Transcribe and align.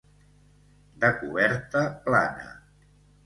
De 1.03 1.11
coberta 1.19 1.83
plana. 2.07 2.49